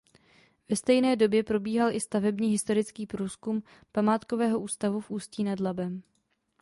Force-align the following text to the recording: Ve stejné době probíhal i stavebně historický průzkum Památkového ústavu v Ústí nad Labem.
Ve 0.69 0.75
stejné 0.75 1.15
době 1.15 1.43
probíhal 1.43 1.91
i 1.95 2.01
stavebně 2.01 2.47
historický 2.47 3.07
průzkum 3.07 3.63
Památkového 3.91 4.59
ústavu 4.59 4.99
v 4.99 5.11
Ústí 5.11 5.43
nad 5.43 5.59
Labem. 5.59 6.03